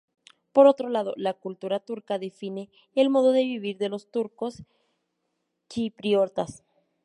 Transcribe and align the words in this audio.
Por 0.51 0.65
otro, 0.65 0.89
la 0.89 1.33
cultura 1.35 1.79
turca 1.79 2.17
define 2.17 2.71
el 2.95 3.11
modo 3.11 3.31
de 3.33 3.43
vivir 3.43 3.77
de 3.77 3.87
los 3.89 4.09
turco-chipriotas. 4.09 6.63